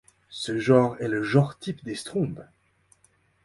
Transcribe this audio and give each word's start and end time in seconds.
Ce 0.31 0.57
genre 0.57 0.99
est 0.99 1.07
le 1.07 1.21
genre-type 1.21 1.83
des 1.85 1.93
strombes. 1.93 2.47